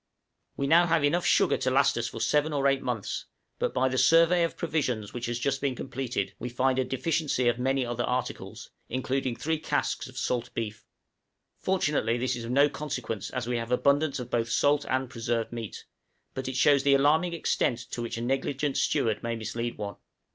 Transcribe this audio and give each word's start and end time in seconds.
We 0.57 0.67
have 0.67 0.89
now 0.89 0.99
enough 1.03 1.27
sugar 1.27 1.57
to 1.57 1.69
last 1.69 1.95
us 1.95 2.07
for 2.07 2.19
seven 2.19 2.53
or 2.53 2.67
eight 2.67 2.81
months, 2.81 3.25
but 3.59 3.71
by 3.71 3.87
the 3.87 3.99
survey 3.99 4.43
of 4.43 4.57
provisions 4.57 5.13
which 5.13 5.27
has 5.27 5.37
just 5.37 5.61
been 5.61 5.75
completed, 5.75 6.33
we 6.39 6.49
find 6.49 6.79
a 6.79 6.83
deficiency 6.83 7.47
of 7.47 7.59
many 7.59 7.85
other 7.85 8.03
articles, 8.03 8.71
including 8.89 9.35
three 9.35 9.59
casks 9.59 10.07
of 10.07 10.17
salt 10.17 10.51
beef. 10.55 10.87
Fortunately 11.59 12.17
this 12.17 12.35
is 12.35 12.45
of 12.45 12.49
no 12.49 12.67
consequence 12.67 13.29
as 13.29 13.45
we 13.45 13.57
have 13.57 13.71
abundance 13.71 14.17
of 14.17 14.31
both 14.31 14.49
salt 14.49 14.85
and 14.89 15.07
preserved 15.07 15.53
meat, 15.53 15.85
but 16.33 16.47
it 16.47 16.55
shows 16.55 16.81
the 16.81 16.95
alarming 16.95 17.33
extent 17.33 17.77
to 17.91 18.01
which 18.01 18.17
a 18.17 18.21
negligent 18.21 18.77
steward 18.77 19.21
may 19.21 19.35
mislead 19.35 19.77
one. 19.77 19.97